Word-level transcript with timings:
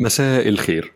مساء 0.00 0.48
الخير. 0.48 0.92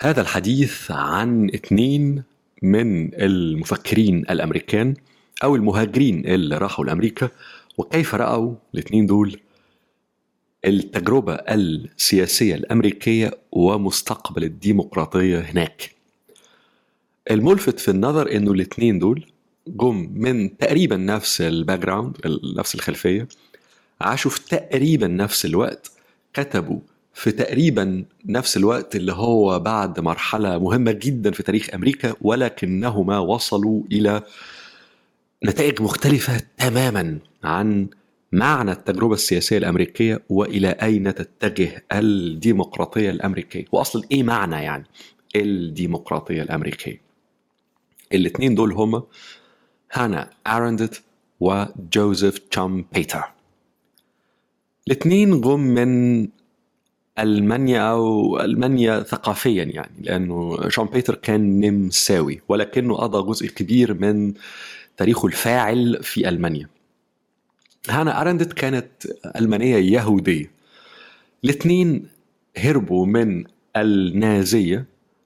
هذا 0.00 0.20
الحديث 0.20 0.90
عن 0.90 1.50
اثنين 1.54 2.22
من 2.62 3.14
المفكرين 3.14 4.18
الأمريكان 4.30 4.94
أو 5.44 5.56
المهاجرين 5.56 6.26
اللي 6.26 6.58
راحوا 6.58 6.84
لأمريكا 6.84 7.28
وكيف 7.78 8.14
رأوا 8.14 8.54
الاثنين 8.74 9.06
دول؟ 9.06 9.40
التجربة 10.64 11.34
السياسية 11.34 12.54
الأمريكية 12.54 13.30
ومستقبل 13.52 14.44
الديمقراطية 14.44 15.38
هناك. 15.38 15.90
الملفت 17.30 17.80
في 17.80 17.90
النظر 17.90 18.32
إنه 18.32 18.52
الاثنين 18.52 18.98
دول 18.98 19.26
جم 19.66 20.10
من 20.14 20.56
تقريبا 20.58 20.96
نفس 20.96 21.40
ال 21.40 21.78
background 21.78 22.16
نفس 22.56 22.74
الخلفية 22.74 23.28
عاشوا 24.00 24.30
في 24.30 24.48
تقريبا 24.48 25.06
نفس 25.06 25.44
الوقت 25.44 25.92
كتبوا 26.34 26.80
في 27.14 27.32
تقريبا 27.32 28.04
نفس 28.26 28.56
الوقت 28.56 28.96
اللي 28.96 29.12
هو 29.12 29.58
بعد 29.58 30.00
مرحلة 30.00 30.58
مهمة 30.58 30.92
جدا 30.92 31.30
في 31.30 31.42
تاريخ 31.42 31.74
أمريكا 31.74 32.14
ولكنهما 32.22 33.18
وصلوا 33.18 33.82
إلى 33.92 34.22
نتائج 35.44 35.82
مختلفة 35.82 36.42
تماما 36.58 37.18
عن 37.44 37.88
معنى 38.32 38.72
التجربة 38.72 39.14
السياسية 39.14 39.58
الأمريكية 39.58 40.22
وإلى 40.28 40.68
أين 40.68 41.14
تتجه 41.14 41.84
الديمقراطية 41.92 43.10
الأمريكية. 43.10 43.64
وأصلا 43.72 44.02
إيه 44.12 44.22
معنى 44.22 44.56
يعني 44.56 44.84
الديمقراطية 45.36 46.42
الأمريكية؟ 46.42 47.00
الاثنين 48.12 48.54
دول 48.54 48.72
هما 48.72 49.02
هانا 49.92 50.30
أرندت 50.46 51.02
وجوزيف 51.40 52.38
تشام 52.38 52.84
بيتر 52.92 53.24
الاثنين 54.88 55.40
جم 55.40 55.60
من 55.60 56.28
ألمانيا 57.22 57.80
أو 57.80 58.40
ألمانيا 58.40 59.02
ثقافيا 59.02 59.64
يعني 59.64 59.92
لأنه 60.00 60.68
شون 60.68 60.86
بيتر 60.86 61.14
كان 61.14 61.60
نمساوي 61.60 62.40
ولكنه 62.48 62.96
قضى 62.96 63.28
جزء 63.28 63.46
كبير 63.46 63.94
من 63.94 64.34
تاريخه 64.96 65.26
الفاعل 65.26 65.98
في 66.02 66.28
ألمانيا. 66.28 66.68
هانا 67.88 68.20
أرندت 68.20 68.52
كانت 68.52 68.90
ألمانية 69.36 69.76
يهودية. 69.76 70.50
الاثنين 71.44 72.06
هربوا 72.58 73.06
من 73.06 73.44
النازية 73.76 74.84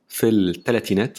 في 0.08 0.29
الثلاثينات 0.29 1.19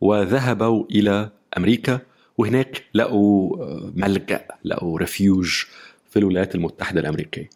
وذهبوا 0.00 0.84
إلى 0.90 1.30
أمريكا 1.56 2.00
وهناك 2.38 2.84
لقوا 2.94 3.56
ملجأ 3.94 4.46
لقوا 4.64 4.98
ريفيوج 4.98 5.64
في 6.10 6.18
الولايات 6.18 6.54
المتحدة 6.54 7.00
الأمريكية. 7.00 7.48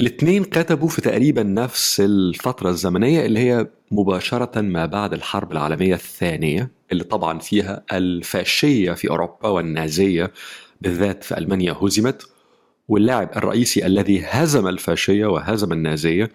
الاثنين 0.00 0.44
كتبوا 0.44 0.88
في 0.88 1.00
تقريبا 1.00 1.42
نفس 1.42 2.00
الفترة 2.00 2.70
الزمنية 2.70 3.26
اللي 3.26 3.40
هي 3.40 3.66
مباشرة 3.90 4.60
ما 4.60 4.86
بعد 4.86 5.12
الحرب 5.12 5.52
العالمية 5.52 5.94
الثانية 5.94 6.70
اللي 6.92 7.04
طبعا 7.04 7.38
فيها 7.38 7.84
الفاشية 7.92 8.92
في 8.92 9.10
أوروبا 9.10 9.48
والنازية 9.48 10.32
بالذات 10.80 11.24
في 11.24 11.38
ألمانيا 11.38 11.72
هزمت. 11.72 12.28
واللاعب 12.88 13.30
الرئيسي 13.36 13.86
الذي 13.86 14.24
هزم 14.24 14.68
الفاشية 14.68 15.26
وهزم 15.26 15.72
النازية 15.72 16.30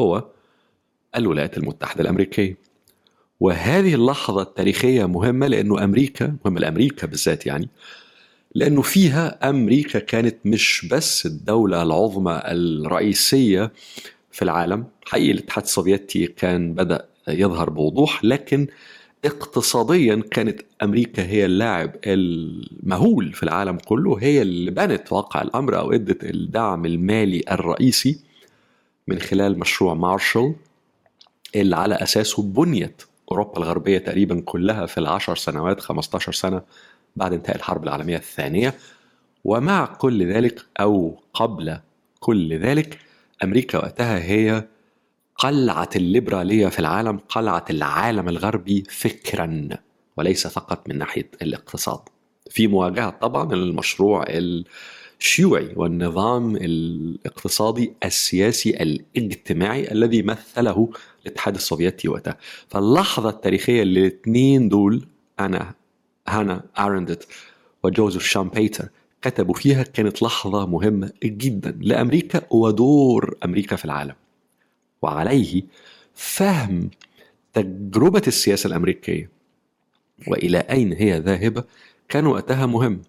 هو 0.00 0.24
الولايات 1.16 1.58
المتحدة 1.58 2.02
الأمريكية. 2.02 2.56
وهذه 3.40 3.94
اللحظة 3.94 4.42
التاريخية 4.42 5.04
مهمة 5.04 5.46
لأنه 5.46 5.84
أمريكا 5.84 6.36
مهمة 6.44 6.60
لأمريكا 6.60 7.06
بالذات 7.06 7.46
يعني 7.46 7.68
لأنه 8.54 8.82
فيها 8.82 9.50
أمريكا 9.50 9.98
كانت 9.98 10.36
مش 10.44 10.86
بس 10.90 11.26
الدولة 11.26 11.82
العظمى 11.82 12.42
الرئيسية 12.44 13.72
في 14.32 14.42
العالم. 14.42 14.84
حقيقي 15.06 15.30
الاتحاد 15.30 15.64
السوفيتي 15.64 16.26
كان 16.26 16.74
بدأ 16.74 17.06
يظهر 17.28 17.70
بوضوح 17.70 18.24
لكن 18.24 18.66
اقتصاديا 19.24 20.22
كانت 20.30 20.60
أمريكا 20.82 21.26
هي 21.26 21.44
اللاعب 21.44 21.96
المهول 22.06 23.32
في 23.32 23.42
العالم 23.42 23.76
كله 23.76 24.18
هي 24.20 24.42
اللي 24.42 24.70
بنت 24.70 25.12
واقع 25.12 25.42
الأمر 25.42 25.78
أو 25.78 25.92
أدت 25.92 26.24
الدعم 26.24 26.86
المالي 26.86 27.42
الرئيسي 27.50 28.20
من 29.08 29.18
خلال 29.18 29.58
مشروع 29.58 29.94
مارشال 29.94 30.54
اللي 31.56 31.76
على 31.76 31.94
أساسه 31.94 32.42
بنيت 32.42 33.02
أوروبا 33.30 33.58
الغربية 33.58 33.98
تقريبا 33.98 34.40
كلها 34.40 34.86
في 34.86 34.98
العشر 34.98 35.36
سنوات 35.36 35.80
15 35.80 36.32
سنة 36.32 36.62
بعد 37.16 37.32
انتهاء 37.32 37.56
الحرب 37.56 37.84
العالمية 37.84 38.16
الثانية. 38.16 38.74
ومع 39.44 39.84
كل 39.86 40.32
ذلك 40.32 40.66
أو 40.80 41.22
قبل 41.34 41.78
كل 42.20 42.58
ذلك 42.58 42.98
أمريكا 43.44 43.78
وقتها 43.78 44.18
هي 44.24 44.68
قلعة 45.36 45.90
الليبرالية 45.96 46.68
في 46.68 46.78
العالم 46.78 47.18
قلعة 47.28 47.64
العالم 47.70 48.28
الغربي 48.28 48.84
فكرا 48.90 49.68
وليس 50.16 50.46
فقط 50.46 50.88
من 50.88 50.98
ناحية 50.98 51.30
الاقتصاد. 51.42 52.00
في 52.50 52.66
مواجهة 52.66 53.10
طبعا 53.10 53.52
المشروع 53.52 54.24
الشيوعي 55.20 55.72
والنظام 55.76 56.56
الاقتصادي 56.56 57.92
السياسي 58.04 58.70
الاجتماعي 59.16 59.92
الذي 59.92 60.22
مثله 60.22 60.90
الاتحاد 61.22 61.54
السوفيتي 61.54 62.08
وقتها. 62.08 62.36
فاللحظة 62.68 63.28
التاريخية 63.28 63.82
اللي 63.82 64.00
الاثنين 64.00 64.68
دول 64.68 65.06
أنا 65.40 65.74
هانا 66.28 66.62
أرندت 66.78 67.28
وجوزيف 67.82 68.22
شامبيتر 68.22 68.88
كتبوا 69.22 69.54
فيها 69.54 69.82
كانت 69.82 70.22
لحظة 70.22 70.66
مهمة 70.66 71.12
جدا 71.24 71.78
لأمريكا 71.80 72.42
ودور 72.50 73.36
أمريكا 73.44 73.76
في 73.76 73.84
العالم. 73.84 74.14
وعليه 75.02 75.62
فهم 76.14 76.90
تجربة 77.52 78.22
السياسة 78.26 78.66
الأمريكية. 78.66 79.30
وإلى 80.26 80.58
أين 80.58 80.92
هي 80.92 81.18
ذاهبة؟ 81.18 81.64
كان 82.08 82.26
وقتها 82.26 82.66
مهم. 82.66 83.02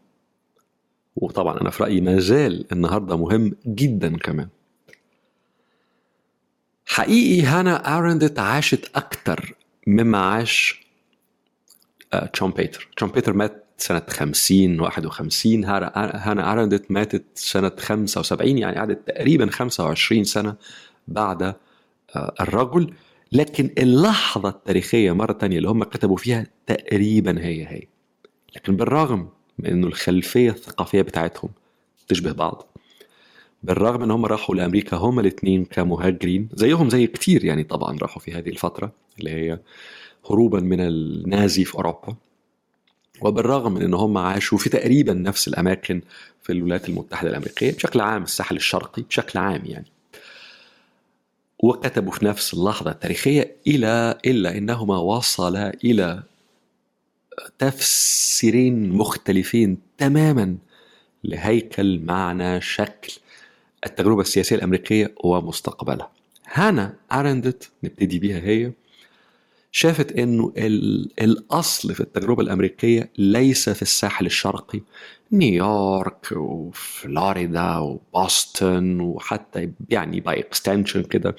وطبعا 1.15 1.61
أنا 1.61 1.69
في 1.69 1.83
رأيي 1.83 2.01
ما 2.01 2.19
زال 2.19 2.65
النهاردة 2.71 3.17
مهم 3.17 3.55
جدا 3.67 4.17
كمان. 4.17 4.47
حقيقي 6.85 7.41
هانا 7.41 7.97
أرندت 7.97 8.39
عاشت 8.39 8.91
أكتر 8.95 9.55
مما 9.87 10.17
عاش 10.17 10.84
تشون 12.33 12.51
بيتر 12.51 12.89
تشون 12.97 13.09
بيتر 13.09 13.33
مات 13.33 13.65
سنة 13.77 14.01
50 14.09 14.79
51 14.79 15.65
هانا 15.65 16.51
أرندت 16.51 16.91
ماتت 16.91 17.25
سنة 17.35 17.71
75 17.79 18.57
يعني 18.57 18.75
قعدت 18.75 19.07
تقريبا 19.07 19.49
25 19.49 20.23
سنة 20.23 20.55
بعد 21.07 21.55
الرجل. 22.15 22.93
لكن 23.31 23.69
اللحظة 23.77 24.49
التاريخية 24.49 25.11
مرة 25.11 25.33
تانية 25.33 25.57
اللي 25.57 25.69
هم 25.69 25.83
كتبوا 25.83 26.17
فيها 26.17 26.47
تقريبا 26.67 27.39
هي 27.39 27.67
هي. 27.67 27.81
لكن 28.55 28.75
بالرغم 28.75 29.29
من 29.59 29.69
إنه 29.69 29.87
الخلفية 29.87 30.49
الثقافية 30.49 31.01
بتاعتهم 31.01 31.49
تشبه 32.07 32.31
بعض 32.31 32.77
بالرغم 33.63 34.03
إن 34.03 34.11
هم 34.11 34.25
راحوا 34.25 34.55
لأمريكا 34.55 34.97
هم 34.97 35.19
الاثنين 35.19 35.65
كمهاجرين 35.65 36.49
زيهم 36.53 36.89
زي 36.89 37.07
كتير 37.07 37.45
يعني 37.45 37.63
طبعا 37.63 37.97
راحوا 38.01 38.21
في 38.21 38.33
هذه 38.33 38.49
الفترة 38.49 38.91
اللي 39.19 39.31
هي 39.31 39.59
هروبا 40.29 40.59
من 40.59 40.79
النازي 40.79 41.65
في 41.65 41.75
أوروبا 41.75 42.15
وبالرغم 43.21 43.73
من 43.73 43.81
إن 43.81 43.93
هم 43.93 44.17
عاشوا 44.17 44.57
في 44.57 44.69
تقريبا 44.69 45.13
نفس 45.13 45.47
الأماكن 45.47 46.01
في 46.43 46.53
الولايات 46.53 46.89
المتحدة 46.89 47.29
الأمريكية 47.29 47.71
بشكل 47.71 48.01
عام 48.01 48.23
الساحل 48.23 48.55
الشرقي 48.55 49.01
بشكل 49.01 49.39
عام 49.39 49.61
يعني 49.65 49.87
وكتبوا 51.59 52.11
في 52.11 52.25
نفس 52.25 52.53
اللحظة 52.53 52.91
التاريخية 52.91 53.55
إلى 53.67 54.17
إلا 54.25 54.57
إنهما 54.57 54.97
وصلا 54.97 55.73
إلى 55.83 56.23
تفسيرين 57.59 58.89
مختلفين 58.89 59.77
تماما 59.97 60.57
لهيكل 61.23 61.99
معنى 61.99 62.61
شكل 62.61 63.13
التجربة 63.85 64.21
السياسية 64.21 64.55
الأمريكية 64.55 65.15
ومستقبلها. 65.23 66.11
هانا 66.53 66.93
أرندت 67.11 67.69
نبتدي 67.83 68.19
بيها 68.19 68.39
هي 68.39 68.71
شافت 69.77 70.11
إنه 70.11 70.53
الأصل 71.21 71.93
في 71.93 71.99
التجربة 71.99 72.43
الأمريكية 72.43 73.09
ليس 73.17 73.69
في 73.69 73.81
الساحل 73.81 74.25
الشرقي 74.25 74.81
نيويورك 75.31 76.27
وفلوريدا 76.31 77.79
وبوسطن 77.79 79.01
وحتى 79.01 79.71
يعني 79.89 80.19
by 80.19 80.39
extension 80.39 81.03
كده 81.03 81.35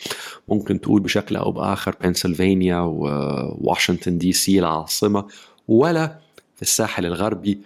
ممكن 0.49 0.81
تقول 0.81 1.03
بشكل 1.03 1.37
أو 1.37 1.53
بآخر 1.53 1.97
بنسلفانيا 2.00 2.79
وواشنطن 2.79 4.19
دي 4.19 4.33
سي 4.33 4.59
العاصمة 4.59 5.27
ولا 5.69 6.19
في 6.56 6.62
الساحل 6.62 7.06
الغربي 7.06 7.59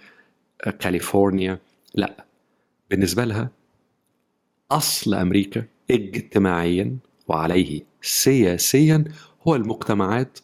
كاليفورنيا 0.79 1.59
لا. 1.95 2.25
بالنسبة 2.89 3.25
لها 3.25 3.49
أصل 4.71 5.13
أمريكا 5.13 5.63
اجتماعيا 5.91 6.97
وعليه 7.27 7.81
سياسيا 8.01 9.03
هو 9.47 9.55
المجتمعات 9.55 10.39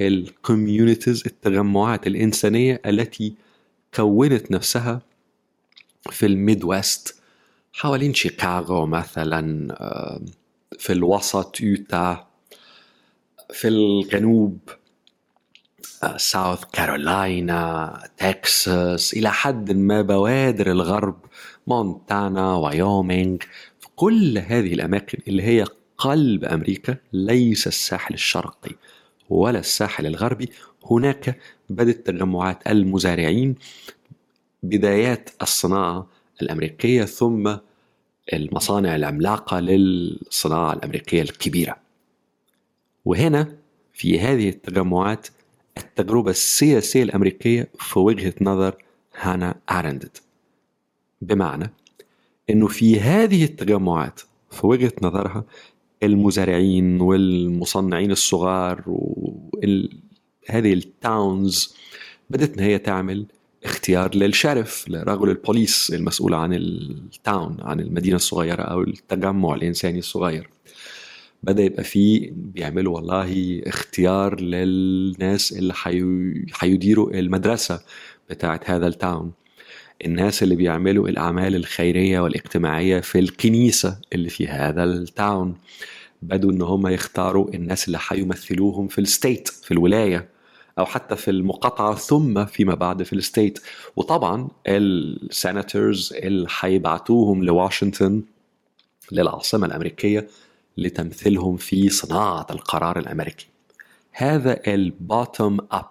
ال 0.00 0.10
communities 0.10 1.22
التجمعات 1.26 2.06
الإنسانية 2.06 2.80
التي 2.86 3.34
كونت 3.94 4.50
نفسها 4.50 5.02
في 6.10 6.26
ال 6.26 6.64
Midwest 6.64 7.16
حوالين 7.72 8.14
شيكاغو 8.14 8.86
مثلا 8.86 9.74
في 10.78 10.92
الوسط 10.92 11.60
يوتا 11.60 12.26
في 13.50 13.68
الجنوب 13.68 14.58
ساوث 16.16 16.64
كارولاينا 16.72 18.08
تكساس 18.16 19.14
إلى 19.14 19.30
حد 19.30 19.72
ما 19.72 20.02
بوادر 20.02 20.70
الغرب 20.70 21.16
مونتانا 21.66 22.54
وايومينغ 22.54 23.36
في 23.80 23.88
كل 23.96 24.38
هذه 24.38 24.74
الأماكن 24.74 25.18
اللي 25.28 25.42
هي 25.42 25.66
قلب 25.98 26.44
أمريكا 26.44 26.96
ليس 27.12 27.66
الساحل 27.66 28.14
الشرقي. 28.14 28.70
ولا 29.32 29.58
الساحل 29.58 30.06
الغربي 30.06 30.50
هناك 30.90 31.38
بدت 31.70 32.06
تجمعات 32.06 32.66
المزارعين 32.66 33.54
بدايات 34.62 35.30
الصناعة 35.42 36.06
الأمريكية 36.42 37.04
ثم 37.04 37.56
المصانع 38.32 38.96
العملاقة 38.96 39.60
للصناعة 39.60 40.72
الأمريكية 40.72 41.22
الكبيرة. 41.22 41.76
وهنا 43.04 43.56
في 43.92 44.20
هذه 44.20 44.48
التجمعات 44.48 45.28
التجربة 45.78 46.30
السياسية 46.30 47.02
الأمريكية 47.02 47.68
في 47.78 47.98
وجهة 47.98 48.34
نظر 48.40 48.76
هانا 49.20 49.54
أرندت. 49.70 50.22
بمعنى 51.20 51.70
أنه 52.50 52.68
في 52.68 53.00
هذه 53.00 53.44
التجمعات 53.44 54.20
في 54.50 54.66
وجهة 54.66 54.92
نظرها 55.02 55.44
المزارعين 56.02 57.00
والمصنعين 57.00 58.10
الصغار 58.10 58.82
وهذه 58.86 60.72
التاونز 60.72 61.74
بدأت 62.30 62.58
إن 62.58 62.64
هي 62.64 62.78
تعمل 62.78 63.26
اختيار 63.64 64.14
لل 64.14 64.30
sheriff 64.30 64.88
لرجل 64.88 65.30
البوليس 65.30 65.92
المسؤول 65.94 66.34
عن 66.34 66.52
ال 66.52 66.73
town 66.73 67.56
عن 67.60 67.80
المدينة 67.80 68.16
الصغيرة 68.16 68.62
أو 68.62 68.80
التجمع 68.80 69.54
الإنساني 69.54 69.98
الصغير. 69.98 70.48
بدأ 71.42 71.62
يبقى 71.62 71.84
فيه 71.84 72.32
بيعملوا 72.36 72.94
والله 72.94 73.62
اختيار 73.66 74.40
للناس 74.40 75.52
اللي 75.52 75.74
حيديروا 76.52 77.10
المدرسة 77.10 77.80
بتاعت 78.30 78.70
هذا 78.70 78.86
ال 78.86 78.95
town 78.95 79.32
الناس 80.04 80.42
اللي 80.42 80.56
بيعملوا 80.56 81.08
الأعمال 81.08 81.54
الخيرية 81.54 82.20
والاجتماعية 82.20 83.00
في 83.00 83.18
الكنيسة 83.18 83.98
اللي 84.12 84.30
في 84.30 84.48
هذا 84.48 84.84
ال 84.84 84.98
town 84.98 85.54
بدوا 86.22 86.52
إن 86.52 86.62
هم 86.62 86.86
يختاروا 86.86 87.54
الناس 87.54 87.86
اللي 87.86 87.98
حيمثلوهم 87.98 88.88
في 88.88 89.00
ال 89.00 89.08
state 89.08 89.48
في 89.48 89.70
الولاية 89.70 90.28
أو 90.78 90.86
حتى 90.86 91.16
في 91.16 91.30
المقاطعة 91.30 91.94
ثم 91.94 92.44
فيما 92.44 92.74
بعد 92.74 93.02
في 93.02 93.12
ال 93.12 93.20
state 93.20 93.58
وطبعا 93.96 94.48
ال 94.66 94.82
senators 94.82 96.12
اللي 96.12 96.48
حيبعتوهم 96.48 97.44
لواشنطن 97.44 98.22
للعاصمة 99.12 99.66
الأمريكية 99.66 100.28
لتمثيلهم 100.78 101.56
في 101.56 101.88
صناعة 101.88 102.46
القرار 102.50 102.98
الأمريكي. 102.98 103.46
هذا 104.12 104.60
ال 104.66 104.79
bottom 104.79 105.58
up 105.72 105.90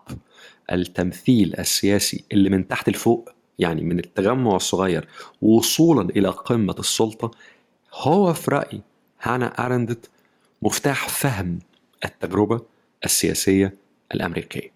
التمثيل 0.72 1.56
السياسي 1.60 2.24
اللي 2.32 2.50
من 2.50 2.68
تحت 2.68 2.90
لفوق 2.90 3.30
يعني 3.62 3.82
من 3.82 4.00
التجمع 4.00 4.56
الصغير 4.56 5.08
وصولا 5.42 6.10
إلى 6.10 6.30
قمة 6.30 6.76
السلطة 6.80 7.32
هو 7.94 8.34
في 8.34 8.52
رأيي 8.52 8.82
هانا 9.22 9.66
أرندت 9.66 10.10
مفتاح 10.62 11.10
فهم 11.10 11.60
التجربة 12.06 12.62
السياسية 13.06 13.76
الأمريكية. 14.14 14.72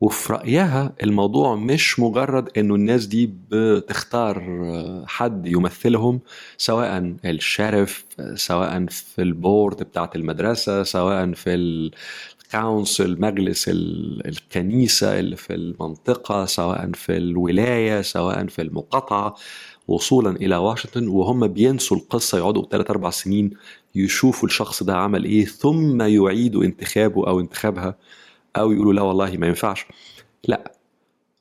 وفي 0.00 0.32
رأيها 0.32 0.92
الموضوع 1.02 1.54
مش 1.56 2.00
مجرد 2.00 2.58
إنه 2.58 2.74
الناس 2.74 3.06
دي 3.06 3.30
بتختار 3.50 4.42
حد 5.06 5.46
يمثلهم 5.46 6.20
سواء 6.56 7.14
ال 7.24 7.34
sheriff 7.34 8.04
سواء 8.34 8.86
في 8.86 9.22
ال 9.22 9.32
board 9.32 9.82
بتاعت 9.82 10.16
المدرسة 10.16 10.82
سواء 10.82 11.32
في 11.32 11.50
ال 12.54 12.62
council 12.62 13.20
مجلس 13.20 13.64
الكنيسة 13.68 15.18
اللي 15.18 15.36
في 15.36 15.54
المنطقة 15.54 16.44
سواء 16.44 16.90
في 16.94 17.16
الولاية 17.16 18.02
سواء 18.02 18.46
في 18.46 18.62
المقاطعة 18.62 19.34
وصولا 19.88 20.30
إلى 20.36 20.56
واشنطن 20.56 21.08
وهم 21.08 21.46
بينسوا 21.46 21.96
القصة 21.96 22.38
يقعدوا 22.38 22.66
ثلاث 22.70 22.90
أربع 22.90 23.10
سنين 23.10 23.50
يشوفوا 23.94 24.48
الشخص 24.48 24.82
ده 24.82 24.96
عمل 24.96 25.24
إيه 25.24 25.44
ثم 25.44 26.02
يعيدوا 26.02 26.64
انتخابه 26.64 27.26
أو 27.28 27.40
انتخابها 27.40 27.96
أو 28.56 28.72
يقولوا 28.72 28.92
لا 28.92 29.02
والله 29.02 29.36
ما 29.36 29.46
ينفعش. 29.46 29.86
لا 30.48 30.72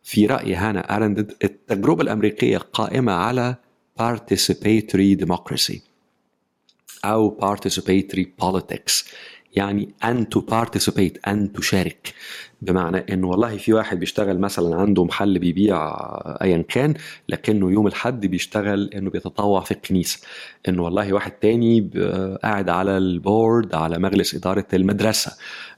في 0.04 0.26
رأي 0.26 0.56
هانا 0.56 0.96
أرندد 0.96 1.34
التجربة 1.44 2.02
الأمريكية 2.04 2.58
قائمة 2.58 3.12
على 3.12 3.56
participatory 4.02 5.26
democracy 5.26 5.80
أو 7.06 7.38
participatory 7.42 8.26
politics. 8.46 9.06
يعني 9.56 9.90
أن 10.04 10.30
تو 10.30 10.42
participate 10.42 11.28
أن 11.28 11.54
تشارك 11.54 12.14
بمعنى 12.62 12.98
إنه 13.14 13.28
والله 13.28 13.58
في 13.58 13.74
واحد 13.74 14.00
بيشتغل 14.00 14.40
مثلا 14.40 14.76
عنده 14.76 15.04
محل 15.06 15.40
بيبيع 15.40 15.96
أيا 16.42 16.62
كان 16.68 16.94
لكنه 17.30 17.72
يوم 17.72 17.88
الحد 17.88 18.26
بيشتغل 18.26 18.90
إنه 18.94 19.10
بيتطوع 19.10 19.62
في 19.62 19.72
الكنيسة. 19.72 20.20
إنه 20.68 20.84
والله 20.84 21.14
واحد 21.14 21.32
تاني 21.32 21.90
قاعد 22.44 22.70
على 22.70 22.98
البورد 22.98 23.76
على 23.76 24.00
مجلس 24.00 24.36
إدارة 24.36 24.66
المدرسة. 24.74 25.32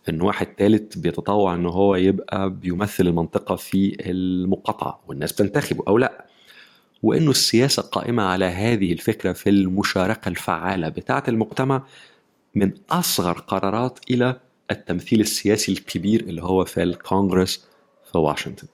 إن 0.10 0.22
واحد 0.22 0.46
تالت 0.46 0.98
بيتطوع 0.98 1.54
إن 1.56 1.66
هو 1.66 1.96
يبقى 1.96 2.50
بيمثل 2.50 3.08
المنطقة 3.08 3.56
في 3.56 3.98
المقاطعة 4.00 5.00
والناس 5.08 5.32
بتنتخبه 5.34 5.84
أو 5.88 5.98
لأ. 5.98 6.26
وإنه 7.04 7.32
السياسة 7.32 7.82
قائمة 7.82 8.24
على 8.24 8.46
هذه 8.46 8.94
الفكرة 8.94 9.34
في 9.34 9.50
المشاركة 9.50 10.30
الفعالة 10.30 10.90
بتاعة 10.90 11.24
المجتمع 11.28 11.84
من 12.56 12.71
أصغر 12.89 13.33
قرارات 13.39 14.00
إلى 14.09 14.39
التمثيل 14.71 15.21
السياسي 15.21 15.71
الكبير 15.71 16.21
اللي 16.21 16.44
هو 16.44 16.65
في 16.65 16.83
الكونغرس 16.83 17.65
في 18.12 18.18
واشنطن. 18.18 18.68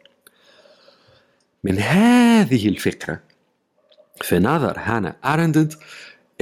من 1.64 1.78
هذه 1.80 2.68
الفكرة 2.68 3.20
في 4.22 4.40
نظر 4.40 4.74
هانا 4.78 5.16
أرندد 5.26 5.74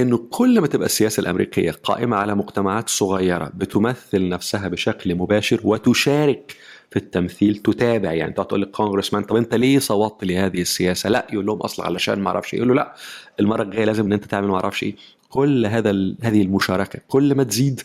إنه 0.00 0.18
كل 0.30 0.60
ما 0.60 0.66
تبقى 0.66 0.86
السياسة 0.86 1.20
الأمريكية 1.20 1.70
قائمة 1.70 2.16
على 2.16 2.34
مجتمعات 2.34 2.88
صغيرة 2.88 3.50
بتمثل 3.54 4.28
نفسها 4.28 4.68
بشكل 4.68 5.14
مباشر 5.14 5.60
وتشارك 5.64 6.56
في 6.90 6.96
التمثيل 6.96 7.56
تتابع 7.56 8.12
يعني 8.12 8.32
تقعد 8.32 8.46
تقول 8.46 8.60
للكونغرسمان 8.60 9.22
طب 9.22 9.36
أنت 9.36 9.54
ليه 9.54 9.78
صوتت 9.78 10.24
لهذه 10.24 10.60
السياسة؟ 10.60 11.10
لا 11.10 11.26
يقول 11.32 11.46
لهم 11.46 11.58
أصلا 11.60 11.86
علشان 11.86 12.18
ما 12.20 12.28
أعرفش 12.28 12.54
إيه. 12.54 12.60
يقول 12.60 12.68
له 12.68 12.74
لا 12.74 12.94
المرة 13.40 13.62
الجاية 13.62 13.84
لازم 13.84 14.04
إن 14.04 14.12
أنت 14.12 14.24
تعمل 14.24 14.48
ما 14.48 14.54
أعرفش 14.54 14.82
إيه. 14.82 14.94
كل 15.28 15.66
هذا 15.66 15.90
هذه 16.22 16.42
المشاركة 16.42 16.98
كل 17.08 17.34
ما 17.34 17.42
تزيد 17.42 17.80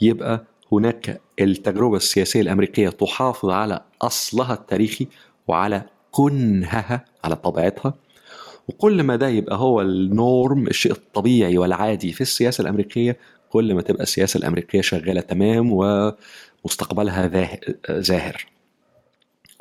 يبقى 0.00 0.44
هناك 0.72 1.20
التجربة 1.40 1.96
السياسية 1.96 2.40
الأمريكية 2.40 2.88
تحافظ 2.88 3.50
على 3.50 3.80
أصلها 4.02 4.54
التاريخي 4.54 5.06
وعلى 5.48 5.82
كنهها 6.10 7.04
على 7.24 7.36
طبيعتها. 7.36 7.94
وكل 8.68 9.02
ما 9.02 9.16
ده 9.16 9.28
يبقى 9.28 9.56
هو 9.56 9.80
النورم 9.80 10.66
الشيء 10.66 10.92
الطبيعي 10.92 11.58
والعادي 11.58 12.12
في 12.12 12.20
السياسة 12.20 12.62
الأمريكية 12.62 13.16
كل 13.50 13.74
ما 13.74 13.82
تبقى 13.82 14.02
السياسة 14.02 14.38
الأمريكية 14.38 14.80
شغالة 14.80 15.20
تمام 15.20 15.72
ومستقبلها 16.66 17.58
زاهر. 17.90 18.46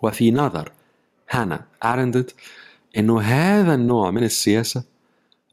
وفي 0.03 0.31
نظر 0.31 0.71
هانا 1.29 1.65
أرندت 1.83 2.35
إنه 2.97 3.21
هذا 3.21 3.73
النوع 3.73 4.11
من 4.11 4.23
السياسة 4.23 4.83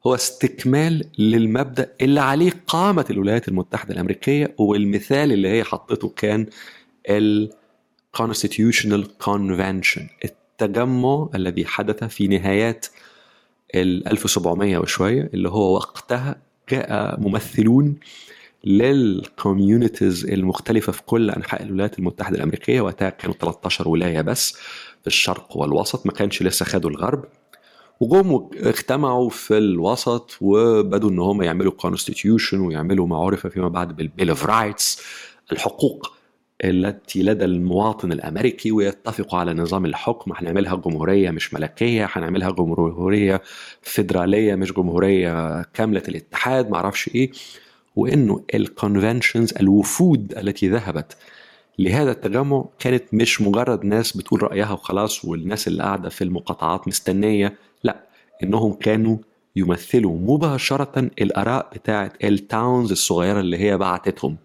هو 0.07 0.15
استكمال 0.15 1.05
للمبدأ 1.19 1.93
اللي 2.01 2.21
عليه 2.21 2.53
قامت 2.67 3.11
الولايات 3.11 3.49
المتحدة 3.49 3.95
الأمريكية 3.95 4.55
والمثال 4.59 5.33
اللي 5.33 5.49
هي 5.49 5.65
حطته 5.65 6.13
كان 6.17 6.47
ال 7.09 7.51
Constitutional 8.17 9.05
Convention 9.25 10.03
التجمع 10.25 11.29
الذي 11.35 11.67
حدث 11.67 12.05
في 12.05 12.29
نهايات 12.29 12.87
ال 13.75 14.09
1700 14.09 14.79
وشوية 14.79 15.31
اللي 15.35 15.49
هو 15.49 15.75
وقتها 15.75 16.37
جاء 16.71 17.21
ممثلون 17.21 17.97
للكوميونيتيز 18.65 20.25
المختلفة 20.27 20.93
في 20.93 21.03
كل 21.03 21.31
أنحاء 21.31 21.63
الولايات 21.63 21.99
المتحدة 21.99 22.37
الأمريكية 22.37 22.81
وقتها 22.81 23.11
كانوا 23.11 23.35
13 23.41 23.89
ولاية 23.89 24.21
بس 24.21 24.53
في 25.01 25.07
الشرق 25.07 25.57
والوسط 25.57 26.07
ما 26.07 26.13
كانش 26.13 26.43
لسه 26.43 26.65
خدوا 26.65 26.91
الغرب. 26.91 27.25
وجم 28.01 28.49
اجتمعوا 28.55 29.31
في 29.31 29.59
الوسط 29.59 30.37
وبدوا 30.41 31.11
إن 31.11 31.19
هم 31.19 31.43
يعملوا 31.43 31.73
constitution 31.73 32.61
ويعملوا 32.61 33.07
ما 33.07 33.17
عرف 33.17 33.47
فيما 33.47 33.69
بعد 33.69 33.97
بال 33.97 34.07
Bill 34.07 34.29
of 34.29 34.47
Rights 34.47 35.03
الحقوق 35.53 36.13
التي 36.65 37.23
لدى 37.23 37.45
المواطن 37.45 38.13
الأمريكي 38.13 38.73
ويتفقوا 38.73 39.39
على 39.39 39.55
نظام 39.55 39.85
الحكم. 39.87 40.33
هنعملها 40.37 40.77
جمهورية 40.77 41.31
مش 41.31 41.55
ملكية 41.55 42.09
هنعملها 42.13 42.51
جمهورية 42.51 43.43
فيدرالية 43.83 44.55
مش 44.55 44.73
جمهورية 44.73 45.63
كاملة 45.63 46.03
الاتحاد 46.09 46.71
معرفش 46.71 47.09
إيه. 47.15 47.31
وإنه 47.97 48.45
ال 48.55 48.63
conventions 48.63 49.55
الوفود 49.61 50.35
التي 50.39 50.69
ذهبت 50.69 51.17
لهذا 51.79 52.11
التجمع 52.11 52.65
كانت 52.79 53.05
مش 53.13 53.41
مجرد 53.41 53.85
ناس 53.85 54.17
بتقول 54.17 54.43
رأيها 54.43 54.73
وخلاص 54.73 55.25
والناس 55.25 55.69
اللي 55.69 55.83
قاعدة 55.83 56.09
في 56.09 56.25
المقاطعات 56.25 56.89
مستنية 56.89 57.59
لا 57.85 58.07
إنهم 58.43 58.73
كانوا 58.73 59.17
يمثلوا 59.57 60.17
مباشرة 60.19 61.11
الآراء 61.21 61.71
بتاعة 61.75 62.13
ال 62.25 62.36
towns 62.36 62.91
الصغيرة 62.91 63.41
اللي 63.41 63.59
هي 63.59 63.77
بعتتهم. 63.79 64.37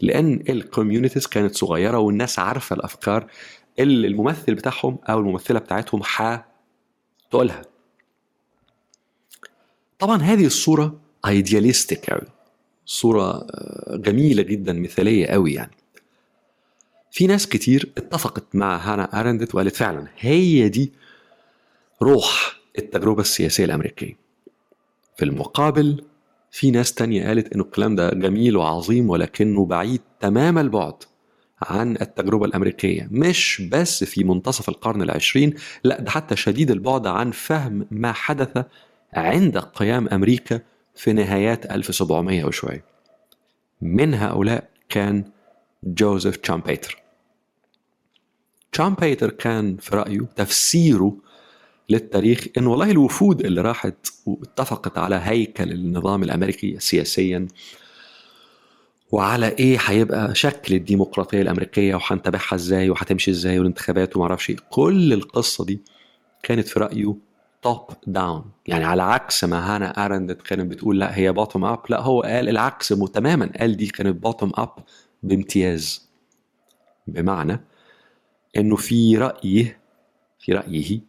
لأن 0.00 0.44
ال 0.48 0.55
communities 0.55 1.26
كانت 1.26 1.54
صغيرة 1.54 1.98
والناس 1.98 2.38
عارفة 2.38 2.76
الأفكار 2.76 3.26
اللي 3.78 4.06
الممثل 4.08 4.54
بتاعهم 4.54 4.98
أو 5.08 5.18
الممثلة 5.18 5.58
بتاعتهم 5.58 6.02
تقولها 7.30 7.62
طبعا 9.98 10.22
هذه 10.22 10.46
الصورة 10.46 11.00
idealistic 11.26 12.10
قوي 12.10 12.37
صورة 12.88 13.46
جميلة 13.90 14.42
جدا 14.42 14.72
مثالية 14.72 15.26
قوي 15.26 15.52
يعني. 15.54 15.76
في 17.10 17.26
ناس 17.26 17.48
كتير 17.48 17.92
اتفقت 17.98 18.44
مع 18.54 18.76
هانا 18.76 19.20
أرندت 19.20 19.54
وقالت 19.54 19.76
فعلا 19.76 20.06
هي 20.18 20.68
دي 20.68 20.92
روح 22.02 22.60
التجربة 22.78 23.20
السياسية 23.20 23.64
الأمريكية. 23.64 24.16
في 25.16 25.24
المقابل 25.24 26.04
في 26.50 26.70
ناس 26.70 26.94
تانية 26.94 27.26
قالت 27.26 27.52
إنه 27.52 27.62
الكلام 27.64 27.96
ده 27.96 28.10
جميل 28.10 28.56
وعظيم 28.56 29.10
ولكنه 29.10 29.66
بعيد 29.66 30.00
تمام 30.20 30.58
البعد 30.58 30.94
عن 31.62 31.92
التجربة 32.00 32.44
الأمريكية. 32.44 33.08
مش 33.10 33.62
بس 33.72 34.04
في 34.04 34.24
منتصف 34.24 34.68
القرن 34.68 35.02
العشرين 35.02 35.54
لا 35.84 36.00
ده 36.00 36.10
حتى 36.10 36.36
شديد 36.36 36.70
البعد 36.70 37.06
عن 37.06 37.30
فهم 37.30 37.86
ما 37.90 38.12
حدث 38.12 38.64
عند 39.12 39.58
قيام 39.58 40.08
أمريكا 40.08 40.60
في 40.98 41.12
نهايات 41.12 41.66
1700 41.72 42.44
وشوية 42.44 42.84
من 43.82 44.14
هؤلاء 44.14 44.70
كان 44.88 45.24
جوزيف 45.84 46.36
تشامبيتر. 46.36 47.02
شامبيتر 48.72 49.30
كان 49.30 49.76
في 49.76 49.96
رأيه 49.96 50.20
تفسيره 50.36 51.16
للتاريخ 51.90 52.46
إن 52.58 52.66
والله 52.66 52.90
الوفود 52.90 53.40
اللي 53.44 53.60
راحت 53.60 54.08
واتفقت 54.26 54.98
على 54.98 55.20
هيكل 55.24 55.72
النظام 55.72 56.22
الأمريكي 56.22 56.78
سياسيا 56.80 57.46
وعلى 59.10 59.48
إيه 59.48 59.78
هيبقى 59.86 60.34
شكل 60.34 60.74
الديمقراطية 60.74 61.42
الأمريكية 61.42 61.94
وهنتابعها 61.94 62.54
إزاي 62.54 62.90
وهتمشي 62.90 63.30
إزاي 63.30 63.58
والانتخابات 63.58 64.16
وما 64.16 64.24
أعرفش 64.26 64.52
كل 64.70 65.12
القصة 65.12 65.64
دي 65.64 65.80
كانت 66.42 66.68
في 66.68 66.80
رأيه 66.80 67.27
top 67.62 67.80
down 68.06 68.44
يعني 68.66 68.84
على 68.84 69.02
عكس 69.02 69.44
ما 69.44 69.76
هانا 69.76 70.04
ارندت 70.04 70.42
كانت 70.42 70.70
بتقول 70.70 71.00
لا 71.00 71.18
هي 71.18 71.32
bottom 71.32 71.64
up 71.64 71.80
لا 71.88 72.00
هو 72.00 72.22
قال 72.22 72.48
العكس 72.48 72.88
تماما. 72.88 73.52
قال 73.60 73.76
دي 73.76 73.86
كانت 73.86 74.22
bottom 74.22 74.52
up 74.54 74.72
بامتياز. 75.22 76.08
بمعنى 77.06 77.60
إنه 78.56 78.76
في 78.76 79.16
رايه 79.16 79.78
في 80.38 80.52
رأيه 80.52 81.00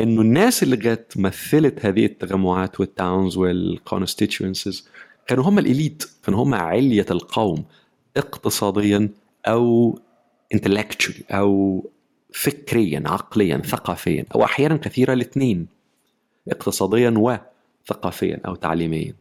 إنه 0.00 0.20
الناس 0.20 0.62
اللي 0.62 0.76
جت 0.76 1.12
مثلت 1.16 1.86
هذه 1.86 2.06
التجمعات 2.06 2.80
وال 2.80 2.96
towns 2.96 3.36
وال 3.36 3.55
constituencies 3.55 4.88
كانوا 5.26 5.44
هم 5.44 5.58
ال 5.58 5.66
elite 5.66 6.04
كانوا 6.24 6.42
هم 6.44 6.54
علية 6.54 7.06
القوم 7.10 7.64
اقتصاديا 8.16 9.08
أو 9.46 9.98
intellectually 10.54 11.22
أو 11.30 11.82
فكريا 12.36 13.02
عقليا 13.06 13.58
ثقافيا 13.58 14.24
أو 14.34 14.44
أحيانا 14.44 14.76
كثيره 14.76 15.12
الاثنين 15.12 15.66
اقتصاديا 16.48 17.14
وثقافيا 17.90 18.40
أو 18.46 18.54
تعليميا. 18.54 19.14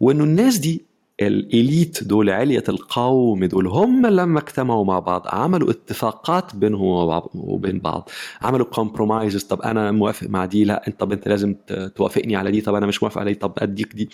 وانه 0.00 0.24
الناس 0.24 0.58
دي 0.58 0.82
الـ 1.20 1.34
elite 1.34 2.04
دول 2.04 2.30
علية 2.30 2.64
القوم 2.68 3.44
دول 3.44 3.66
هم 3.66 4.06
لما 4.06 4.38
اجتمعوا 4.40 4.84
مع 4.84 4.98
بعض 4.98 5.22
عملوا 5.26 5.70
اتفاقات 5.70 6.56
بينهم 6.56 7.22
وبين 7.34 7.78
بعض. 7.78 8.10
عملوا 8.42 8.66
compromises 8.66 9.42
طب 9.42 9.62
أنا 9.62 9.92
موافق 9.92 10.26
مع 10.26 10.44
دي؟ 10.44 10.64
لا 10.64 10.92
طب 10.98 11.12
أنت 11.12 11.28
لازم 11.28 11.54
توافقني 11.96 12.36
على 12.36 12.50
دي 12.50 12.60
طب 12.60 12.74
أنا 12.74 12.86
مش 12.86 13.02
موافق 13.02 13.20
على 13.20 13.32
دي 13.32 13.38
طب 13.38 13.52
أديك 13.58 13.92
دي. 13.94 14.10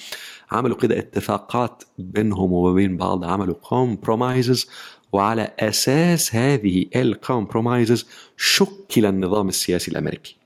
عملوا 0.52 0.76
كده 0.76 0.98
اتفاقات 0.98 1.82
بينهم 1.98 2.52
وبين 2.52 2.96
بعض 2.96 3.24
عملوا 3.24 3.54
compromises 3.54 4.68
وعلى 5.14 5.50
أساس 5.60 6.34
هذه 6.34 6.86
الـ 6.96 7.06
compromises 7.06 8.06
شكل 8.36 9.06
النظام 9.06 9.48
السياسي 9.48 9.90
الأمريكي. 9.90 10.36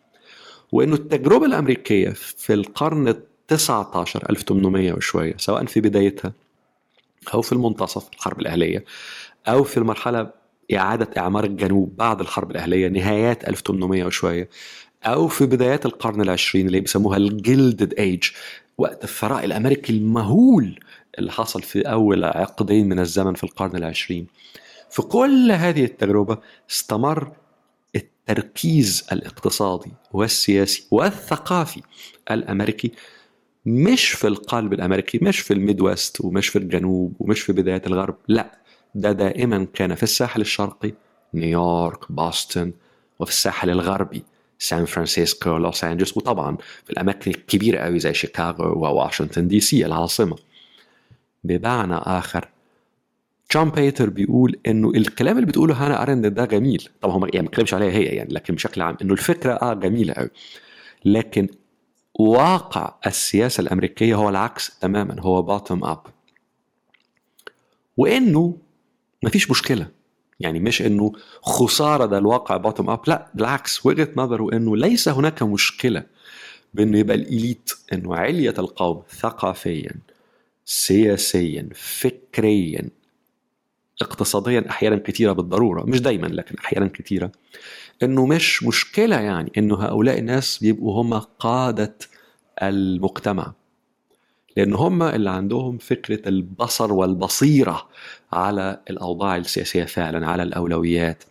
وأنه 0.72 0.94
التجربة 0.94 1.46
الأمريكية 1.46 2.10
في 2.10 2.54
القرن 2.54 3.14
19 3.48 4.30
1800 4.30 4.92
وشوية 4.92 5.34
سواء 5.36 5.64
في 5.64 5.80
بدايتها 5.80 6.32
أو 7.34 7.42
في 7.42 7.52
المنتصف 7.52 8.08
الحرب 8.14 8.40
الأهلية 8.40 8.84
أو 9.48 9.64
في 9.64 9.76
المرحلة 9.76 10.30
إعادة 10.74 11.08
إعمار 11.18 11.44
الجنوب 11.44 11.96
بعد 11.96 12.20
الحرب 12.20 12.50
الأهلية 12.50 12.88
نهايات 12.88 13.48
1800 13.48 14.04
وشوية 14.04 14.48
أو 15.04 15.28
في 15.28 15.46
بدايات 15.46 15.86
القرن 15.86 16.20
العشرين 16.20 16.66
اللي 16.66 16.80
بيسموها 16.80 17.16
الجلدد 17.16 17.94
ايج 17.94 18.22
وقت 18.78 19.04
الثراء 19.04 19.44
الأمريكي 19.44 19.92
المهول 19.92 20.80
اللي 21.18 21.32
حصل 21.32 21.62
في 21.62 21.80
أول 21.80 22.24
عقدين 22.24 22.88
من 22.88 22.98
الزمن 22.98 23.34
في 23.34 23.44
القرن 23.44 23.76
العشرين. 23.76 24.26
في 24.90 25.02
كل 25.02 25.52
هذه 25.52 25.84
التجربة 25.84 26.38
استمر 26.70 27.32
التركيز 27.96 29.06
الاقتصادي 29.12 29.92
والسياسي 30.12 30.86
والثقافي 30.90 31.80
الأمريكي 32.30 32.92
مش 33.66 34.08
في 34.08 34.26
القلب 34.26 34.72
الأمريكي 34.72 35.18
مش 35.22 35.40
في 35.40 35.54
الـ 35.54 35.80
Midwest 35.80 36.20
ومش 36.20 36.48
في 36.48 36.58
الجنوب 36.58 37.12
ومش 37.18 37.40
في 37.40 37.52
بداية 37.52 37.82
الغرب 37.86 38.16
لا. 38.28 38.58
ده 38.94 39.12
دائما 39.12 39.66
كان 39.74 39.94
في 39.94 40.02
الساحل 40.02 40.40
الشرقي 40.40 40.92
نيويورك 41.34 42.04
بوسطن 42.04 42.68
وفي 43.18 43.30
الساحل 43.30 43.70
الغربي 43.70 44.22
سان 44.58 44.84
فرانسيسكو 44.84 45.56
لوس 45.56 45.84
أنجلوس 45.84 46.16
وطبعا 46.16 46.56
في 46.84 46.90
الأماكن 46.90 47.30
الكبيرة 47.30 47.78
قوي 47.78 47.98
زي 47.98 48.14
شيكاغو 48.14 48.64
وواشنطن 48.64 49.48
دي 49.48 49.60
سي 49.60 49.86
العاصمة. 49.86 50.36
بمعنى 51.44 51.94
آخر. 51.94 52.48
شامبيتر 53.54 54.10
بيقول 54.10 54.56
إنه 54.66 54.90
الكلام 54.90 55.36
اللي 55.36 55.46
بتقوله 55.46 55.74
هانا 55.86 56.02
ارندت 56.02 56.26
ده 56.26 56.44
جميل. 56.44 56.88
طبعا 57.02 57.14
هو 57.16 57.26
يعني 57.26 57.38
ما 57.42 57.48
بيتكلمش 57.48 57.74
عليها 57.74 57.90
هي 57.90 58.02
يعني 58.04 58.34
لكن 58.34 58.54
بشكل 58.54 58.80
عام 58.82 58.96
إنه 59.02 59.12
الفكرة 59.12 59.52
آه 59.52 59.74
جميلة 59.74 60.12
قوي 60.14 60.30
لكن 61.04 61.48
واقع 62.14 62.94
السياسة 63.06 63.60
الأمريكية 63.60 64.14
هو 64.14 64.28
العكس 64.28 64.78
تماما 64.78 65.20
هو 65.20 65.42
bottom 65.42 65.84
up 65.84 66.02
وإنه 67.96 68.56
مفيش 69.24 69.50
مشكلة. 69.50 69.86
يعني 70.40 70.60
مش 70.60 70.82
إنه 70.82 71.12
خسارة 71.42 72.06
ده 72.06 72.18
الواقع 72.18 72.56
bottom 72.56 72.90
up 72.90 73.00
لا 73.06 73.30
بالعكس 73.34 73.86
وجهة 73.86 74.08
نظره 74.16 74.52
إنه 74.52 74.76
ليس 74.76 75.08
هناك 75.08 75.42
مشكلة 75.42 76.02
بإنه 76.74 76.98
يبقى 76.98 77.16
الـ 77.16 77.25
elite 77.25 77.70
إنه 77.92 78.14
علية 78.16 78.54
القوم 78.58 79.02
ثقافيا 79.10 79.90
سياسيا 80.68 81.68
فكريا 81.74 82.90
اقتصاديا 84.02 84.64
أحيانا 84.70 84.96
كثيرة 84.96 85.32
بالضرورة 85.32 85.84
مش 85.84 86.00
دايما 86.00 86.26
لكن 86.26 86.54
أحيانا 86.58 86.86
كثيرة. 86.86 87.32
إنه 88.02 88.26
مش 88.26 88.62
مشكلة 88.62 89.20
يعني 89.20 89.52
إنه 89.58 89.76
هؤلاء 89.76 90.18
الناس 90.18 90.58
بيبقوا 90.58 91.02
هم 91.02 91.14
قادة 91.14 91.96
المجتمع. 92.62 93.52
لأن 94.56 94.74
هم 94.74 95.02
اللي 95.02 95.30
عندهم 95.30 95.78
فكرة 95.78 96.28
البصر 96.28 96.92
والبصيرة 96.92 97.88
على 98.32 98.80
الأوضاع 98.90 99.36
السياسية 99.36 99.84
فعلا 99.84 100.26
على 100.26 100.42
الأولويات. 100.42 101.24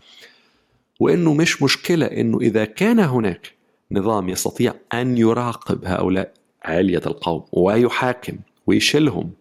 وإنه 1.00 1.34
مش 1.34 1.62
مشكلة 1.64 2.06
إنه 2.06 2.40
إذا 2.42 2.66
كان 2.66 3.00
هناك 3.00 3.54
نظام 3.92 4.30
يستطيع 4.30 4.74
أن 4.94 5.18
يراقب 5.18 5.86
هؤلاء 5.86 6.34
عليه 6.64 6.98
القوم 6.98 7.46
ويحاكم. 7.52 8.38
ويشيلهم. 8.68 9.32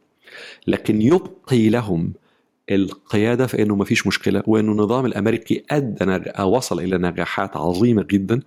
لكن 0.66 1.02
يبقي 1.02 1.68
لهم 1.68 2.12
القيادة 2.70 3.46
فإنه 3.46 3.76
ما 3.76 3.84
فيش 3.84 4.06
مشكلة 4.06 4.42
وإنه 4.46 4.72
النظام 4.72 5.06
الأمريكي 5.06 5.64
أدى 5.70 6.04
وصل 6.42 6.80
إلى 6.80 6.98
نجاحات 6.98 7.56
عظيمة 7.56 8.02
جدا 8.02 8.40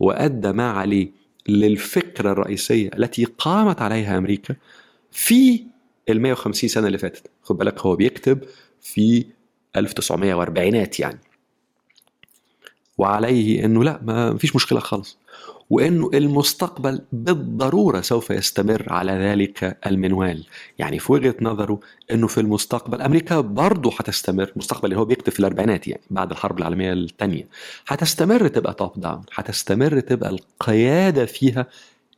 وأدى 0.00 0.52
ما 0.52 0.70
عليه 0.70 1.10
للفكرة 1.48 2.32
الرئيسية 2.32 2.90
التي 2.98 3.24
قامت 3.24 3.82
عليها 3.82 4.18
أمريكا 4.18 4.56
في 5.10 5.64
ال 6.08 6.20
150 6.20 6.68
سنة 6.68 6.86
اللي 6.86 6.98
فاتت. 6.98 7.30
خد 7.42 7.56
بالك 7.56 7.80
هو 7.80 7.96
بيكتب 7.96 8.44
في 8.80 9.24
1940 9.76 10.86
يعني. 10.98 11.18
وعليه 12.98 13.64
إنه 13.64 13.84
لا 13.84 14.00
ما 14.02 14.36
فيش 14.38 14.56
مشكلة 14.56 14.80
خالص. 14.80 15.18
وإنه 15.70 16.10
المستقبل 16.14 17.00
بالضرورة 17.12 18.00
سوف 18.00 18.30
يستمر 18.30 18.86
على 18.88 19.12
ذلك 19.12 19.78
المنوال. 19.86 20.44
يعني 20.78 20.98
في 20.98 21.12
وجهة 21.12 21.34
نظره 21.40 21.80
إنه 22.10 22.26
في 22.26 22.40
المستقبل 22.40 23.02
أمريكا 23.02 23.40
برضه 23.40 23.92
هتستمر 24.00 24.48
المستقبل 24.52 24.84
اللي 24.84 24.96
هو 25.00 25.04
بيكتب 25.04 25.32
في 25.32 25.40
الأربعينات 25.40 25.88
يعني 25.88 26.02
بعد 26.10 26.30
الحرب 26.30 26.58
العالمية 26.58 26.92
الثانية. 26.92 27.48
هتستمر 27.88 28.48
تبقى 28.48 28.74
توب 28.74 28.92
داون 28.96 29.22
هتستمر 29.34 30.00
تبقى 30.00 30.30
القيادة 30.30 31.26
فيها 31.26 31.66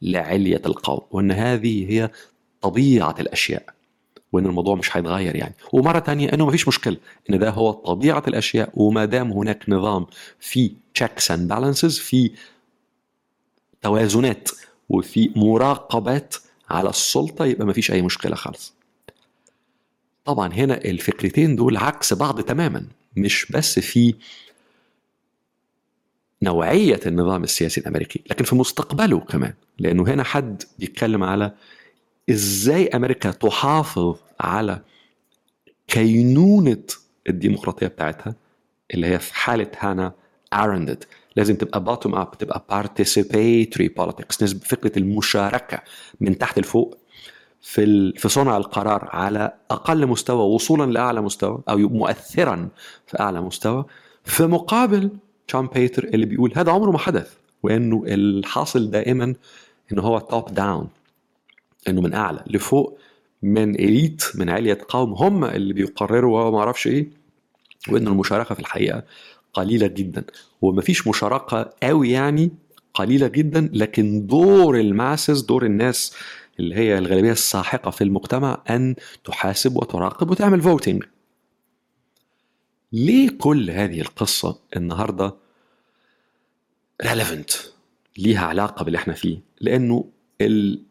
لعلية 0.02 0.62
القوم 0.66 1.00
وإن 1.10 1.32
هذه 1.32 1.90
هي 1.92 2.10
طبيعة 2.62 3.14
الأشياء 3.20 3.62
وإن 4.32 4.46
الموضوع 4.46 4.74
مش 4.74 4.96
هيتغير 4.96 5.36
يعني. 5.36 5.54
ومرة 5.72 5.98
تانية 5.98 6.28
إنه 6.32 6.46
مفيش 6.46 6.68
مشكلة 6.68 6.96
إن 7.30 7.38
ده 7.38 7.50
هو 7.50 7.70
طبيعة 7.70 8.22
الأشياء 8.28 8.70
وما 8.74 9.04
دام 9.04 9.32
هناك 9.32 9.64
نظام 9.68 10.06
في 10.40 10.72
checks 11.00 11.26
and 11.28 11.50
balances 11.52 12.00
في 12.00 12.30
توازنات 13.84 14.48
وفي 14.88 15.30
مراقبات 15.36 16.34
على 16.70 16.88
السلطة 16.90 17.44
يبقى 17.44 17.66
مفيش 17.66 17.90
أي 17.90 18.02
مشكلة 18.02 18.34
خالص. 18.36 18.74
طبعا 20.24 20.52
هنا 20.52 20.84
الفكرتين 20.84 21.56
دول 21.56 21.76
عكس 21.76 22.14
بعض 22.14 22.40
تماما 22.40 22.86
مش 23.16 23.46
بس 23.52 23.78
في 23.78 24.14
نوعية 26.42 27.00
النظام 27.06 27.44
السياسي 27.44 27.80
الأمريكي 27.80 28.22
لكن 28.30 28.44
في 28.44 28.54
مستقبله 28.56 29.20
كمان 29.20 29.54
لأنه 29.78 30.02
هنا 30.02 30.22
حد 30.22 30.62
بيتكلم 30.78 31.24
على 31.24 31.52
إزاي 32.30 32.88
أمريكا 32.88 33.30
تحافظ 33.30 34.16
على 34.40 34.80
كينونة 35.86 36.82
الديمقراطية 37.28 37.86
بتاعتها 37.86 38.34
اللي 38.94 39.06
هي 39.06 39.18
في 39.18 39.34
حالة 39.34 39.70
هانا 39.78 40.12
أرندت 40.52 41.08
لازم 41.36 41.54
تبقى 41.56 41.84
bottom 41.84 42.14
up 42.14 42.38
تبقى 42.38 42.64
participatory 42.72 43.88
politics 44.02 44.42
نسبة 44.42 44.60
فكرة 44.66 44.98
المشاركة 44.98 45.80
من 46.20 46.38
تحت 46.38 46.58
لفوق 46.58 46.98
في 47.60 48.12
في 48.12 48.28
صنع 48.28 48.56
القرار 48.56 49.08
على 49.12 49.52
أقل 49.70 50.06
مستوى 50.06 50.54
وصولا 50.54 50.92
لأعلى 50.92 51.20
مستوى 51.20 51.62
أو 51.68 51.78
مؤثرا 51.78 52.68
في 53.06 53.20
أعلى 53.20 53.40
مستوى 53.40 53.84
في 54.24 54.46
مقابل 54.46 55.10
شامبيتر 55.52 56.04
اللي 56.04 56.26
بيقول 56.26 56.52
هذا 56.56 56.72
عمره 56.72 56.90
ما 56.90 56.98
حدث 56.98 57.32
وإنه 57.62 58.04
الحاصل 58.06 58.90
دائما 58.90 59.34
إنه 59.92 60.02
هو 60.02 60.18
top 60.18 60.54
down 60.54 60.88
إنه 61.88 62.00
من 62.00 62.14
أعلى 62.14 62.44
لفوق 62.46 62.98
من 63.42 63.74
elite 63.74 64.22
من 64.34 64.50
علية 64.50 64.78
قوم 64.88 65.12
هم 65.12 65.44
اللي 65.44 65.72
بيقرروا 65.72 66.40
وما 66.44 66.58
أعرفش 66.58 66.86
إيه 66.86 67.08
وان 67.90 68.08
المشاركة 68.08 68.54
في 68.54 68.60
الحقيقة 68.60 69.02
قليلة 69.54 69.86
جدا. 69.86 70.24
ومفيش 70.62 71.06
مشاركة 71.08 71.72
قوي 71.82 72.10
يعني 72.10 72.50
قليلة 72.94 73.26
جدا 73.28 73.70
لكن 73.72 74.26
دور 74.26 74.80
الـ 74.80 74.89
masses 74.89 75.40
دور 75.40 75.66
الناس 75.66 76.14
اللي 76.60 76.74
هي 76.74 76.98
الغالبية 76.98 77.32
الساحقة 77.32 77.90
في 77.90 78.04
المجتمع 78.04 78.62
أن 78.70 78.94
تحاسب 79.24 79.76
وتراقب 79.76 80.30
وتعمل 80.30 80.60
voting 80.62 81.04
ليه 82.92 83.30
كل 83.38 83.70
هذه 83.70 84.00
القصة 84.00 84.58
النهارده 84.76 85.34
relevant 87.06 87.50
ليها 88.18 88.46
علاقة 88.46 88.84
باللي 88.84 88.98
إحنا 88.98 89.14
فيه. 89.14 89.38
لأنه 89.60 90.04
ال 90.40 90.82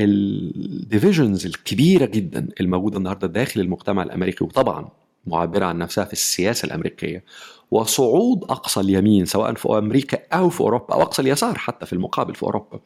الـ 0.00 0.15
divisions 0.15 1.46
الكبيرة 1.46 2.06
جدا 2.06 2.48
الموجودة 2.60 2.98
النهارده 2.98 3.26
داخل 3.26 3.60
المجتمع 3.60 4.02
الأمريكي 4.02 4.44
وطبعا 4.44 4.88
معبرة 5.26 5.64
عن 5.64 5.78
نفسها 5.78 6.04
في 6.04 6.12
السياسة 6.12 6.66
الأمريكية. 6.66 7.24
وصعود 7.70 8.44
أقصى 8.44 8.80
اليمين 8.80 9.26
سواء 9.26 9.54
في 9.54 9.68
أمريكا 9.68 10.18
أو 10.32 10.50
في 10.50 10.60
أوروبا 10.60 10.94
أو 10.94 11.02
أقصى 11.02 11.22
اليسار 11.22 11.58
حتى 11.58 11.86
في 11.86 11.92
المقابل 11.92 12.34
في 12.34 12.42
أوروبا. 12.42 12.80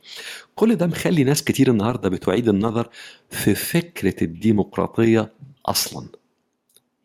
كل 0.55 0.75
ده 0.77 0.87
مخلي 0.87 1.25
ناس 1.25 1.45
كتير 1.45 1.71
النهارده 1.71 2.09
بتعيد 2.09 2.49
النظر 2.49 2.89
في 3.31 3.55
فكرة 3.55 4.25
الديمقراطية 4.25 5.33
أصلا. 5.67 6.07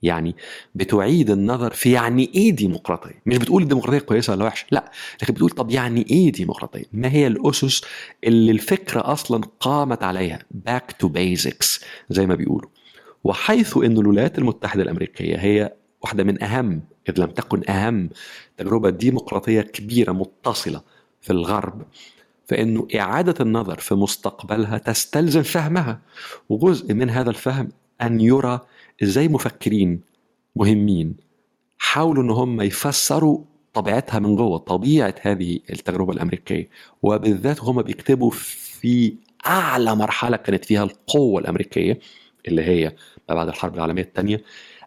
يعني 0.04 0.36
بتعيد 0.76 1.30
النظر 1.30 1.74
في 1.74 1.92
يعني 1.92 2.32
إيه 2.36 2.52
ديمقراطية؟ 2.52 3.22
مش 3.26 3.38
بتقول 3.38 3.64
الديمقراطية 3.64 4.00
كويسة 4.00 4.34
ولا 4.34 4.46
وحشة 4.46 4.66
لا 4.72 4.92
لكن 5.22 5.34
بتقول 5.34 5.50
طب 5.50 5.72
يعني 5.72 6.06
إيه 6.10 6.32
ديمقراطية؟ 6.32 6.84
ما 6.94 7.12
هي 7.12 7.28
الأسس 7.28 7.82
اللي 8.24 8.52
الفكرة 8.52 9.12
أصلا 9.12 9.42
قامت 9.60 10.04
عليها؟ 10.04 10.40
back 10.52 10.92
to 10.92 11.08
basics 11.08 11.84
زي 12.10 12.26
ما 12.28 12.36
بيقولوا. 12.36 12.70
وحيث 13.24 13.78
إن 13.78 13.98
الولايات 13.98 14.38
المتحدة 14.38 14.84
الأمريكية 14.84 15.36
هي 15.36 15.74
واحدة 16.02 16.24
من 16.24 16.44
أهم 16.44 16.82
إذ 17.10 17.22
لم 17.22 17.30
تكن 17.30 17.70
أهم 17.70 18.10
تجربة 18.58 18.90
ديمقراطية 18.90 19.62
كبيرة 19.62 20.12
متصلة 20.12 20.82
في 21.22 21.30
الغرب 21.30 21.82
فانه 22.46 22.88
إعادة 22.96 23.36
النظر 23.40 23.80
في 23.80 23.96
مستقبلها 23.96 24.78
تستلزم 24.78 25.44
فهمها 25.44 26.02
وجزء 26.50 26.94
من 26.94 27.10
هذا 27.10 27.30
الفهم 27.30 27.70
أن 28.02 28.22
يرى 28.22 28.60
إزاي 29.04 29.28
مفكرين 29.28 30.02
مهمين 30.56 31.16
حاولوا 31.78 32.24
إن 32.24 32.30
هم 32.30 32.62
يفسروا 32.62 33.40
طبيعتها 33.74 34.20
من 34.20 34.36
جوه 34.36 34.58
طبيعة 34.58 35.16
هذه 35.22 35.60
التجربة 35.70 36.14
الأمريكية 36.14 36.70
وبالذات 37.02 37.62
هم 37.62 37.82
بيكتبوا 37.82 38.32
في 38.32 39.16
أعلى 39.48 39.96
مرحلة 39.96 40.38
كانت 40.38 40.66
فيها 40.66 40.84
القوة 40.84 41.42
الأمريكية 41.42 42.00
اللي 42.48 42.64
هي 42.64 42.96
ما 43.30 43.36
بعد 43.36 43.48
الحرب 43.48 43.76
العالمية 43.76 44.02
الثانية 44.02 44.44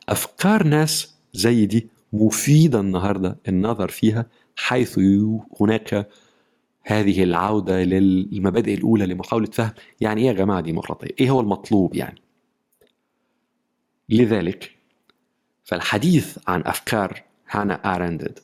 أفكار 0.08 0.66
ناس 0.66 1.14
زي 1.32 1.66
دي 1.66 1.88
مفيدة 2.12 2.80
النهارده 2.80 3.38
النظر 3.48 3.88
فيها 3.88 4.26
حيث 4.56 5.00
هناك 5.60 6.08
هذه 6.82 7.22
العودة 7.22 7.82
للمبادئ 7.82 8.74
الأولى 8.74 9.06
لمحاولة 9.06 9.46
فهم 9.46 9.72
يعني 10.00 10.20
إيه 10.20 10.26
يا 10.26 10.32
جماعة 10.32 10.60
ديمقراطيه؟ 10.60 11.08
إيه 11.20 11.30
هو 11.30 11.40
المطلوب 11.40 11.94
يعني؟ 11.94 12.22
لذلك 14.08 14.70
فالحديث 15.64 16.38
عن 16.48 16.62
أفكار 16.66 17.22
هانا 17.50 17.94
ارندت 17.96 18.38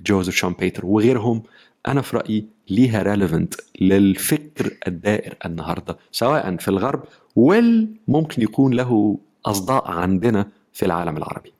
جوزيف 0.00 0.34
شامبيتر 0.36 0.86
وغيرهم 0.86 1.42
أنا 1.88 2.02
في 2.02 2.16
رأيي 2.16 2.46
ليها 2.70 3.02
relevant 3.02 3.54
للفكر 3.80 4.76
الدائر 4.88 5.34
النهارده 5.44 5.96
سواء 6.12 6.56
في 6.56 6.68
الغرب 6.68 7.02
وممكن 7.36 8.42
يكون 8.42 8.74
له 8.74 9.18
أصداء 9.46 9.90
عندنا 9.90 10.48
في 10.72 10.86
العالم 10.86 11.16
العربي. 11.16 11.52